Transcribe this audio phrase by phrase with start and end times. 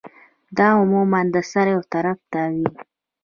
[0.57, 2.67] دا عموماً د سر يو طرف ته وی